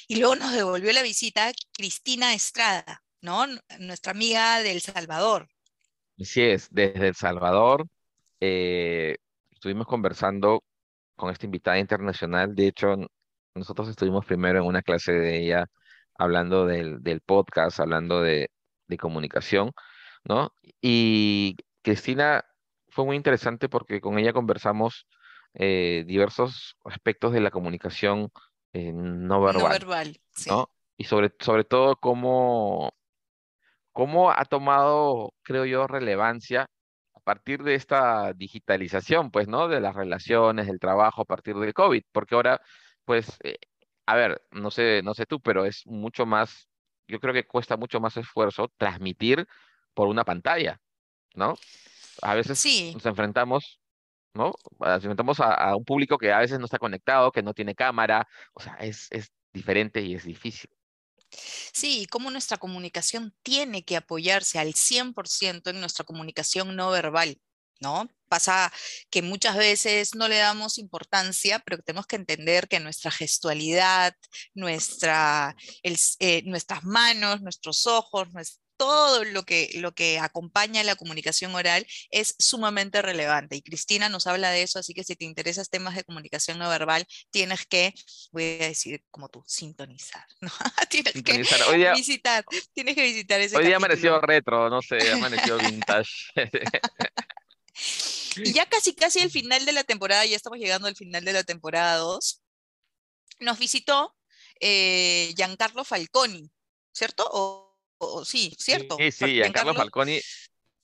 [0.07, 3.47] y luego nos devolvió la visita Cristina Estrada, ¿no?
[3.79, 5.49] Nuestra amiga del Salvador.
[6.19, 7.87] Así es, desde El Salvador
[8.39, 9.17] eh,
[9.51, 10.63] estuvimos conversando
[11.15, 12.55] con esta invitada internacional.
[12.55, 12.95] De hecho,
[13.55, 15.65] nosotros estuvimos primero en una clase de ella
[16.17, 18.51] hablando del, del podcast, hablando de,
[18.87, 19.71] de, comunicación,
[20.25, 20.51] ¿no?
[20.81, 22.43] Y Cristina
[22.89, 25.07] fue muy interesante porque con ella conversamos
[25.53, 28.29] eh, diversos aspectos de la comunicación
[28.73, 29.63] eh, no verbal.
[29.63, 30.49] No verbal, sí.
[30.49, 30.69] ¿no?
[30.97, 32.93] Y sobre, sobre todo cómo
[33.99, 36.69] cómo ha tomado, creo yo, relevancia
[37.13, 39.67] a partir de esta digitalización, pues, ¿no?
[39.67, 42.61] De las relaciones, del trabajo a partir del COVID, porque ahora,
[43.03, 43.57] pues, eh,
[44.05, 46.69] a ver, no sé, no sé tú, pero es mucho más,
[47.09, 49.45] yo creo que cuesta mucho más esfuerzo transmitir
[49.93, 50.79] por una pantalla,
[51.35, 51.55] ¿no?
[52.21, 53.81] A veces nos enfrentamos,
[54.33, 54.53] ¿no?
[54.79, 57.75] Nos enfrentamos a, a, un público que a veces no está conectado, que no tiene
[57.75, 60.69] cámara, o sea, es, es diferente y es difícil.
[61.73, 67.39] Sí, cómo nuestra comunicación tiene que apoyarse al 100% en nuestra comunicación no verbal,
[67.79, 68.09] ¿no?
[68.27, 68.71] Pasa
[69.09, 74.13] que muchas veces no le damos importancia, pero tenemos que entender que nuestra gestualidad,
[74.53, 78.27] nuestra, eh, nuestras manos, nuestros ojos,
[78.79, 83.57] todo lo que, lo que acompaña la comunicación oral es sumamente relevante.
[83.57, 86.69] Y Cristina nos habla de eso, así que si te interesas temas de comunicación no
[86.69, 87.93] verbal, tienes que,
[88.31, 90.25] voy a decir como tú, sintonizar.
[90.41, 90.49] ¿no?
[90.89, 91.43] tienes que
[91.93, 96.31] visitar, tienes que visitar ese Hoy día amaneció retro, no sé, amaneció vintage.
[98.37, 101.33] y ya casi, casi el final de la temporada, ya estamos llegando al final de
[101.33, 102.41] la temporada 2,
[103.41, 104.15] nos visitó
[104.61, 106.49] eh, Giancarlo Falconi,
[106.93, 107.27] ¿cierto?
[107.29, 107.68] O,
[108.23, 108.97] sí, cierto.
[108.97, 110.19] Sí, sí, Giancarlo Falconi,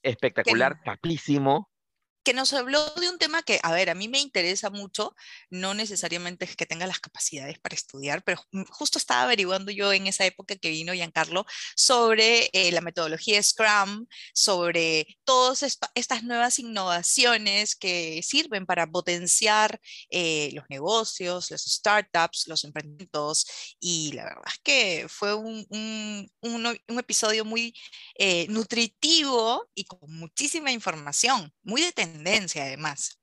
[0.02, 1.70] espectacular, capísimo
[2.26, 5.14] que nos habló de un tema que, a ver, a mí me interesa mucho,
[5.48, 10.08] no necesariamente es que tenga las capacidades para estudiar, pero justo estaba averiguando yo en
[10.08, 15.62] esa época que vino Giancarlo sobre eh, la metodología Scrum, sobre todas
[15.94, 24.10] estas nuevas innovaciones que sirven para potenciar eh, los negocios, los startups, los emprendimientos, y
[24.14, 27.72] la verdad es que fue un, un, episodio muy
[28.18, 33.18] eh, nutritivo y con muchísima información, muy detenido tendencia además.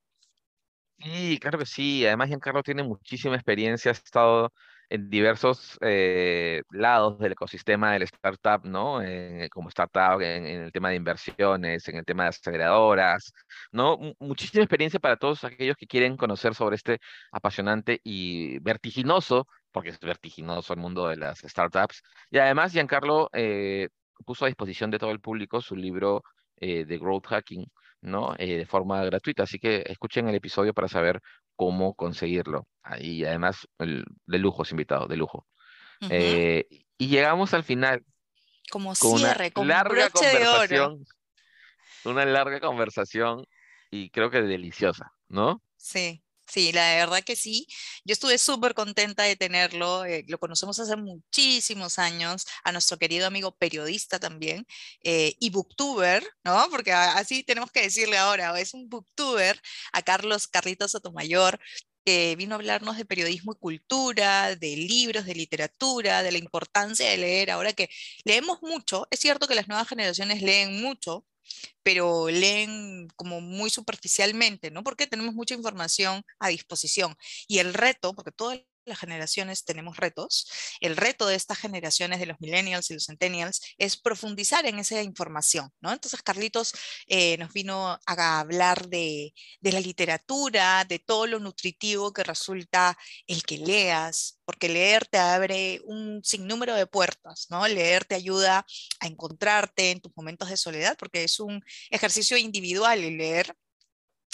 [1.00, 2.06] Sí, claro que sí.
[2.06, 4.54] Además, Giancarlo tiene muchísima experiencia, ha estado
[4.90, 9.00] en diversos eh, lados del ecosistema del startup, ¿no?
[9.52, 13.34] como startup, en, el tema de inversiones, en el tema de aceleradoras,
[13.72, 13.98] ¿no?
[14.20, 17.00] muchísima experiencia para todos aquellos que quieren conocer sobre este
[17.32, 22.04] apasionante y vertiginoso, porque es vertiginoso el mundo de las startups.
[22.30, 23.90] Y además, Giancarlo eh,
[24.26, 26.24] puso a disposición de todo el público su libro
[26.58, 27.66] eh, de Growth Hacking,
[28.04, 28.36] ¿no?
[28.38, 29.44] Eh, de forma gratuita.
[29.44, 31.22] Así que escuchen el episodio para saber
[31.56, 32.68] cómo conseguirlo.
[33.00, 35.48] Y además, de lujo, invitado, de lujo.
[36.10, 36.66] Eh,
[36.98, 38.04] y llegamos al final.
[38.70, 41.06] Como cierre, como larga conversación.
[42.06, 43.46] Una larga conversación
[43.90, 45.62] y creo que deliciosa, ¿no?
[45.78, 46.23] Sí,
[46.54, 47.68] Sí, la verdad que sí.
[48.06, 50.06] Yo estuve súper contenta de tenerlo.
[50.06, 54.66] eh, lo conocemos hace muchísimos años, a nuestro querido amigo periodista también,
[55.04, 56.68] eh, y booktuber, ¿no?
[56.70, 59.60] Porque así tenemos que decirle ahora, es un booktuber,
[59.94, 61.60] a Carlos Carlitos Sotomayor,
[62.06, 67.10] que vino a hablarnos de periodismo y cultura, de libros, de literatura, de la importancia
[67.10, 67.50] de leer.
[67.52, 67.90] Ahora que
[68.26, 71.26] leemos mucho, es cierto que las nuevas generaciones leen mucho
[71.84, 74.84] pero leen como muy superficialmente, ¿no?
[74.84, 77.16] Porque tenemos mucha información a disposición.
[77.48, 80.48] Y el reto, porque todas las generaciones tenemos retos,
[80.80, 85.02] el reto de estas generaciones, de los millennials y los centennials, es profundizar en esa
[85.02, 85.92] información, ¿no?
[85.92, 86.74] Entonces, Carlitos
[87.08, 93.44] eh, nos vino a hablar de, la literatura, de todo lo nutritivo que resulta el
[93.44, 97.68] que leas, porque leer te abre un sinnúmero de puertas, ¿no?
[97.68, 98.66] Leer te ayuda
[99.00, 103.56] a encontrarte en tus momentos de soledad, porque es un ejercicio individual el leer,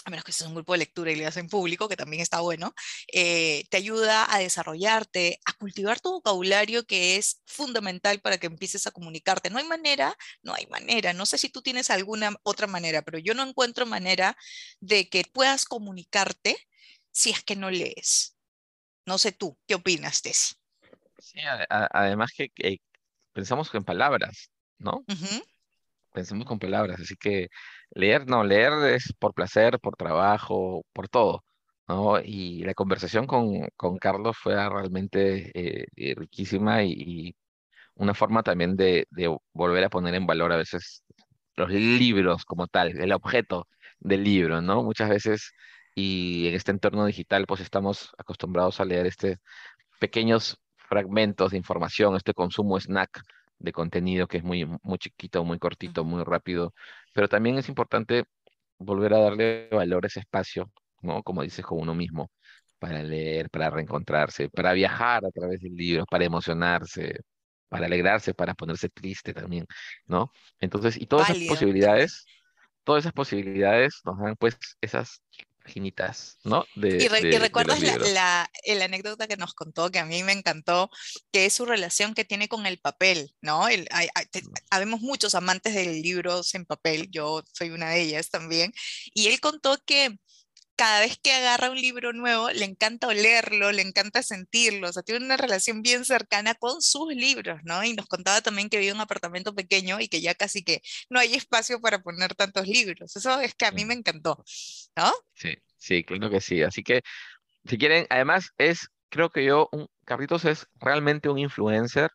[0.06, 2.40] a menos que seas un grupo de lectura y leas en público, que también está
[2.42, 2.74] bueno,
[3.14, 8.88] eh, te ayuda a desarrollarte, a cultivar tu vocabulario que es fundamental para que empieces
[8.88, 9.50] a comunicarte.
[9.50, 13.20] No hay manera, no hay manera, no sé si tú tienes alguna otra manera, pero
[13.20, 14.38] yo no encuentro manera
[14.80, 16.58] de que puedas comunicarte
[17.12, 18.36] si es que no lees.
[19.06, 20.58] No sé tú, ¿qué opinas, Tess?
[21.20, 22.78] Sí, a- a- además que, que
[23.34, 25.06] pensamos en palabras, ¿no?
[25.10, 25.44] Ujú,
[26.14, 27.50] Pensamos con palabras, así que
[27.92, 31.44] leer, no, leer es por placer, por trabajo, por todo,
[31.88, 32.20] ¿no?
[32.22, 37.36] Y la conversación con, con Carlos fue realmente eh, eh, riquísima y, y
[37.96, 41.04] una forma también de, de volver a poner en valor a veces
[41.56, 43.68] los libros como tal, el objeto
[44.00, 44.84] del libro, ¿no?
[44.84, 45.52] Muchas veces,
[45.96, 49.38] y en este entorno digital, pues estamos acostumbrados a leer este
[50.00, 53.22] pequeños fragmentos de información, este consumo snack
[53.60, 56.74] de contenido que es muy, muy chiquito, muy cortito, muy rápido,
[57.14, 58.26] pero también es importante
[58.78, 61.24] volver a darle valor a ese espacio, ¿no?
[61.24, 62.32] Como dices, con uno mismo,
[62.80, 67.20] para leer, para reencontrarse, para viajar a través del libro, para emocionarse,
[67.68, 69.66] para alegrarse, para ponerse triste también,
[70.06, 70.32] ¿no?
[70.60, 72.26] Entonces, y todas esas Válido posibilidades,
[72.84, 75.22] todas esas posibilidades nos dan pues esas
[75.70, 76.66] paginitas, ¿no?
[76.76, 77.80] Y, De, y de recuerdas
[78.14, 80.90] la, la anécdota que nos contó, que a mí me encantó,
[81.32, 83.68] que es su relación que tiene con el papel, ¿no?
[83.70, 88.02] El, hay, hay- te- habemos muchos amantes de libros en papel, yo soy una de
[88.02, 88.74] ellas también,
[89.14, 90.18] y él contó que
[90.80, 95.04] cada vez que agarra un libro nuevo, le encanta olerlo, le encanta sentirlo, o sea,
[95.04, 97.84] tiene una relación bien cercana con sus libros, ¿no?
[97.84, 100.82] Y nos contaba también que vive en un apartamento pequeño y que ya casi que
[101.10, 103.14] no hay espacio para poner tantos libros.
[103.14, 104.42] Eso es que a mí me encantó,
[104.96, 105.12] ¿no?
[105.34, 106.64] Sí, sí, claro que sí.
[106.64, 107.02] Así que,
[107.66, 112.10] si quieren, además es, creo que yo, un, Carlitos es realmente un influencer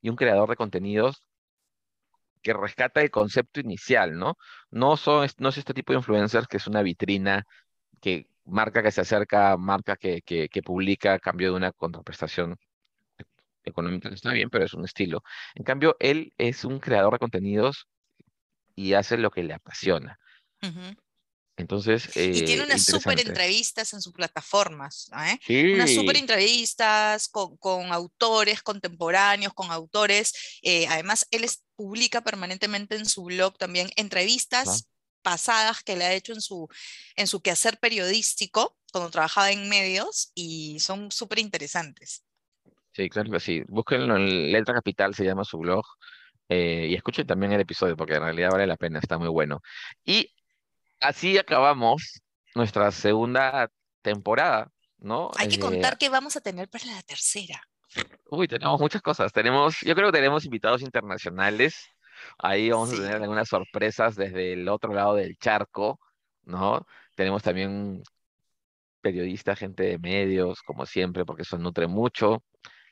[0.00, 1.20] y un creador de contenidos
[2.42, 4.36] que rescata el concepto inicial, ¿no?
[4.70, 7.44] No son, no es este tipo de influencers que es una vitrina
[8.04, 8.12] que
[8.58, 12.56] marca que se acerca, marca que, que, que publica a cambio de una contraprestación
[13.64, 15.22] económica, está bien, pero es un estilo.
[15.54, 17.86] En cambio, él es un creador de contenidos
[18.76, 20.18] y hace lo que le apasiona.
[20.62, 20.96] Ujú.
[21.56, 25.38] Entonces, Y tiene eh, unas súper entrevistas en sus plataformas, ¿eh?
[25.70, 30.32] Unas súper Sí, entrevistas con, con autores contemporáneos, con autores.
[30.62, 34.88] eh, además, él es- publica permanentemente en su blog también entrevistas
[35.24, 36.68] pasadas que le ha hecho en su,
[37.16, 42.24] en su quehacer periodístico, cuando trabajaba en medios, y son súper interesantes.
[42.92, 43.62] Sí, claro que sí.
[43.66, 45.84] Búsquenlo en Letra Capital, se llama su blog,
[46.48, 49.60] eh, y escuchen también el episodio, porque en realidad vale la pena, está muy bueno.
[50.04, 50.30] Y
[51.00, 52.22] así acabamos
[52.54, 53.68] nuestra segunda
[54.02, 55.30] temporada, ¿no?
[55.36, 57.60] Hay que Eh, contar qué vamos a tener para la tercera.
[58.30, 59.32] uy, tenemos muchas cosas.
[59.32, 61.74] Tenemos, yo creo que tenemos invitados internacionales.
[62.38, 65.98] Ahí vamos a tener algunas sorpresas desde el otro lado del charco,
[66.44, 66.86] ¿no?
[67.14, 68.02] Tenemos también
[69.00, 72.42] periodistas, gente de medios, como siempre, porque eso nutre mucho.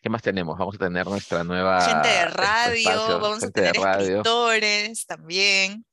[0.01, 0.59] ¿Qué más tenemos?
[0.59, 1.79] Vamos a tener nuestra Gente de nueva
[2.29, 5.85] radio, espacio, vamos a tener escritores también.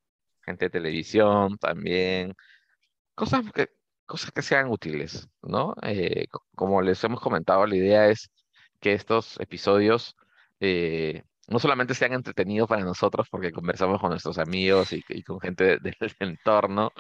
[0.42, 2.34] gente de televisión también.
[3.14, 3.70] Cosas que,
[4.06, 5.76] cosas que sean útiles, ¿no?
[5.84, 8.30] Eh, co- como les hemos comentado, la idea es
[8.80, 10.16] que estos episodios
[10.60, 15.40] eh, no solamente sean entretenidos para nosotros, porque conversamos con nuestros amigos y, y con
[15.40, 16.92] gente de- del entorno,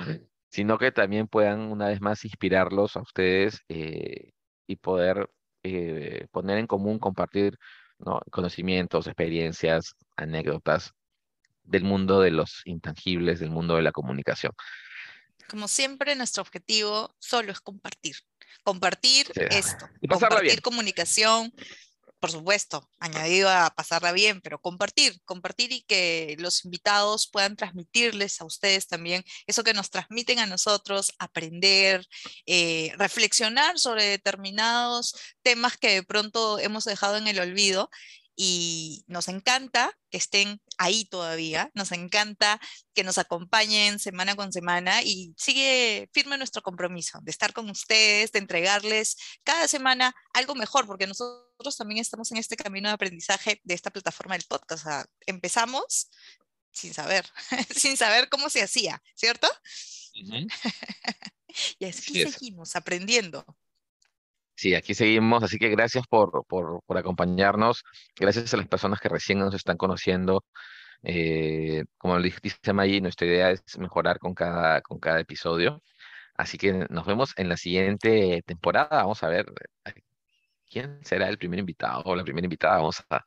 [0.49, 4.31] sino que también puedan una vez más inspirarlos a ustedes eh,
[4.67, 5.29] y poder
[5.63, 7.57] eh, poner en común, compartir,
[7.99, 8.21] ¿no?
[8.31, 10.91] conocimientos, experiencias, anécdotas
[11.63, 14.53] del mundo de los intangibles, del mundo de la comunicación.
[15.49, 18.15] Como siempre, nuestro objetivo solo es compartir.
[18.63, 20.55] Compartir Sí, esto, Y pasarla bien.
[20.57, 21.51] compartir comunicación,
[22.19, 28.41] por supuesto, añadido a pasarla bien, pero compartir, compartir y que los invitados puedan transmitirles
[28.41, 32.05] a ustedes también eso que nos transmiten a nosotros, aprender,
[32.45, 37.89] eh, reflexionar sobre determinados temas que de pronto hemos dejado en el olvido
[38.41, 42.57] y nos encanta que estén ahí todavía, nos encanta
[42.93, 48.31] que nos acompañen semana con semana y sigue firme nuestro compromiso de estar con ustedes,
[48.31, 53.59] de entregarles cada semana algo mejor, porque nosotros también estamos en este camino de aprendizaje
[53.65, 54.85] de esta plataforma del podcast.
[55.25, 56.09] empezamos
[56.71, 57.25] sin saber,
[57.75, 59.49] sin saber cómo se hacía, ¿cierto?
[61.77, 63.45] y así seguimos aprendiendo.
[64.59, 67.83] Sí, aquí seguimos, así que gracias por, por, por acompañarnos,
[68.19, 70.43] gracias a las personas que recién nos están conociendo.
[71.03, 75.81] Eh, como dice Maggie, nuestra idea es mejorar con cada, con cada episodio.
[76.35, 79.03] Así que nos vemos en la siguiente temporada.
[79.03, 79.45] Vamos a ver
[80.69, 82.77] quién será el primer invitado o la primera invitada.
[82.77, 83.25] Vamos a,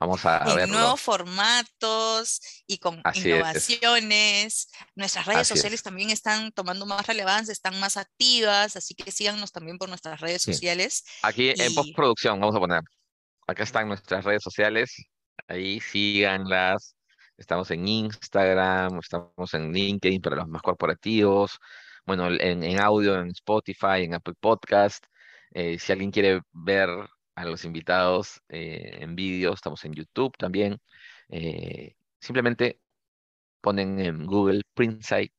[0.00, 4.68] vamos a en nuevos formatos y con innovaciones.
[4.94, 9.78] Nuestras redes sociales también están tomando más relevancia, están más activas, así que síganos también
[9.78, 11.04] por nuestras redes sociales.
[11.22, 12.82] Aquí en postproducción vamos a poner.
[13.46, 14.94] Acá están nuestras redes sociales.
[15.48, 16.96] Ahí síganlas.
[17.36, 21.58] Estamos en Instagram, estamos en LinkedIn para los más corporativos.
[22.06, 25.04] Bueno, en, en audio, en Spotify, en Apple Podcast.
[25.54, 26.90] Eh, si alguien quiere ver
[27.36, 30.80] a los invitados eh, en vídeo, estamos en YouTube también.
[31.28, 32.80] Eh, simplemente
[33.60, 35.32] ponen en Google Printsight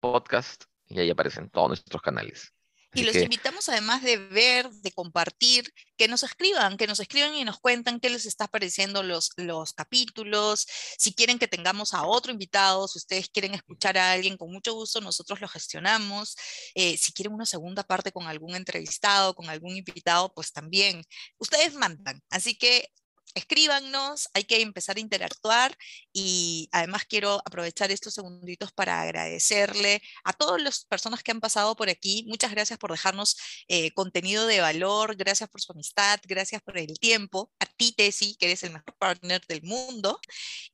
[0.00, 2.53] Podcast y ahí aparecen todos nuestros canales.
[2.94, 7.44] Y los invitamos además de ver, de compartir, que nos escriban, que nos escriban y
[7.44, 10.66] nos cuentan qué les está pareciendo los, los capítulos,
[10.98, 14.74] si quieren que tengamos a otro invitado, si ustedes quieren escuchar a alguien, con mucho
[14.74, 16.36] gusto nosotros lo gestionamos.
[16.74, 21.02] Eh, si quieren una segunda parte con algún entrevistado, con algún invitado, pues también.
[21.38, 22.22] Ustedes mandan.
[22.30, 22.90] Así que
[23.34, 25.76] escríbanos, hay que empezar a interactuar
[26.12, 31.74] y además quiero aprovechar estos segunditos para agradecerle a todas las personas que han pasado
[31.76, 32.24] por aquí.
[32.28, 33.36] Muchas gracias por dejarnos
[33.68, 37.50] eh, contenido de valor, gracias por su amistad, gracias por el tiempo.
[37.58, 40.20] A ti, Tessy, que eres el mejor partner del mundo.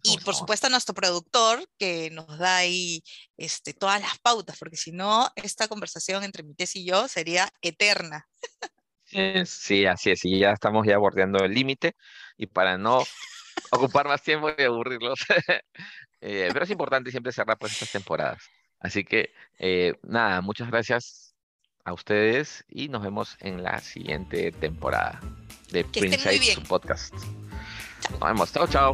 [0.03, 3.03] Y por, supuesto a nuestro productor que nos da ahí
[3.37, 7.51] este, todas las pautas, porque si no, esta conversación entre mi Tessy y yo sería
[7.63, 8.29] eterna.
[9.45, 11.97] Sí, así es, y ya estamos ya bordeando el límite
[12.41, 13.05] y para no
[13.71, 15.21] ocupar más tiempo y aburrirlos,
[16.23, 18.43] eh, pero es importante siempre cerrar pues estas temporadas.
[18.81, 21.35] Así que eh, nada, muchas gracias
[21.85, 25.21] a ustedes y nos vemos en la siguiente temporada
[25.71, 27.15] de Prince su podcast.
[28.11, 28.93] Nos vemos, chao, chao.